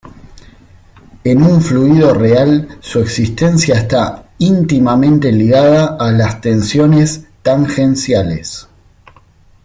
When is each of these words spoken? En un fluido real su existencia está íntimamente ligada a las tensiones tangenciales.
En 1.23 1.43
un 1.43 1.61
fluido 1.61 2.15
real 2.15 2.79
su 2.79 3.01
existencia 3.01 3.75
está 3.75 4.31
íntimamente 4.39 5.31
ligada 5.31 5.95
a 5.95 6.11
las 6.11 6.41
tensiones 6.41 7.25
tangenciales. 7.43 8.67